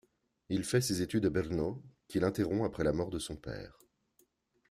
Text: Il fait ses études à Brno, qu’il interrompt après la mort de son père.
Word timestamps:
Il 0.49 0.63
fait 0.63 0.81
ses 0.81 1.03
études 1.03 1.27
à 1.27 1.29
Brno, 1.29 1.83
qu’il 2.07 2.23
interrompt 2.23 2.65
après 2.65 2.83
la 2.83 2.91
mort 2.91 3.11
de 3.11 3.19
son 3.19 3.35
père. 3.35 3.77